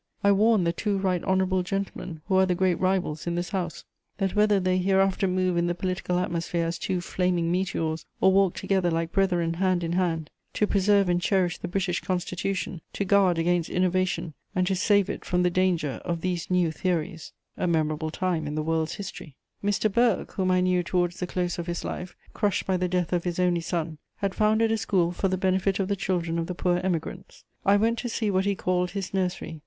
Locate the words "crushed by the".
22.33-22.87